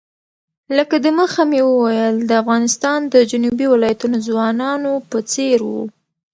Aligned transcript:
لکه 0.77 0.95
د 1.03 1.05
مخه 1.19 1.41
مې 1.49 1.61
وویل 1.69 2.15
د 2.25 2.31
افغانستان 2.41 2.99
د 3.13 3.15
جنوبي 3.31 3.67
ولایتونو 3.69 4.17
ځوانانو 4.27 4.91
په 5.09 5.17
څېر 5.31 5.57
وو. 5.69 5.83